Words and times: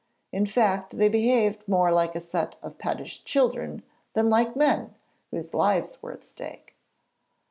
In 0.31 0.47
fact, 0.47 0.97
they 0.97 1.09
behaved 1.09 1.67
more 1.67 1.91
like 1.91 2.15
a 2.15 2.19
set 2.19 2.55
of 2.63 2.79
pettish 2.79 3.23
children 3.23 3.83
than 4.13 4.31
like 4.31 4.55
men, 4.55 4.95
whose 5.29 5.53
lives 5.53 6.01
were 6.01 6.11
at 6.11 6.23
stake. 6.23 6.75